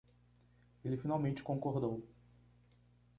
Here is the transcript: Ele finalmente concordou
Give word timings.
Ele 0.83 0.97
finalmente 0.97 1.43
concordou 1.43 2.03